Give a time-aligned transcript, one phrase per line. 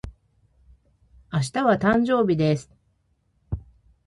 [1.31, 2.71] 明日は、誕生日です。